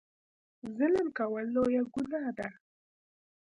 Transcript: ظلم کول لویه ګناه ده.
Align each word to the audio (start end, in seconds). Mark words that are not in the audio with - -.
ظلم 0.77 1.07
کول 1.17 1.45
لویه 1.55 1.83
ګناه 1.93 2.31
ده. 2.37 2.47